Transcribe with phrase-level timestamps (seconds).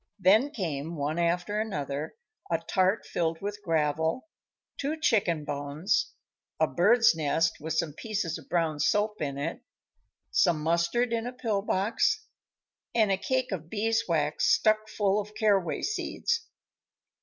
[0.17, 2.15] Then came, one after another,
[2.49, 4.29] a tart filled with gravel,
[4.79, 6.13] two chicken bones,
[6.59, 9.61] a bird's nest with some pieces of brown soap in it,
[10.31, 12.25] some mustard in a pill box,
[12.95, 16.47] and a cake of beeswax stuck full of caraway seeds.